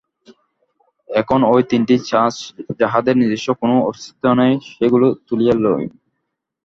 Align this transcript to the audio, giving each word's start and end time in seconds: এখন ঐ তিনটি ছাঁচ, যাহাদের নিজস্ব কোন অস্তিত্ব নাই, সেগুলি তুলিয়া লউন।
এখন 1.09 1.39
ঐ 1.45 1.55
তিনটি 1.69 1.95
ছাঁচ, 2.09 2.35
যাহাদের 2.79 3.15
নিজস্ব 3.17 3.47
কোন 3.59 3.71
অস্তিত্ব 3.89 4.23
নাই, 4.33 4.51
সেগুলি 4.69 5.07
তুলিয়া 5.27 5.53
লউন। 5.55 5.81